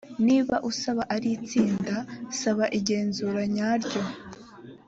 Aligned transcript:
niba 0.27 0.55
usaba 0.69 1.01
ari 1.15 1.27
itsinda 1.37 1.95
saba 2.39 2.65
igenzura 2.79 3.41
nyaryo 3.55 4.01